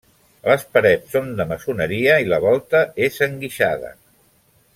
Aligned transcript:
Les 0.51 0.63
parets 0.77 1.13
són 1.15 1.29
de 1.41 1.45
maçoneria 1.51 2.15
i 2.25 2.31
la 2.33 2.41
volta 2.49 2.83
és 3.09 3.21
enguixada. 3.31 3.95